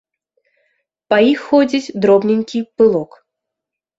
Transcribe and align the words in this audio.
Па 1.13 1.17
іх 1.31 1.43
ходзіць 1.51 1.93
дробненькі 2.05 2.59
пылок. 2.79 3.11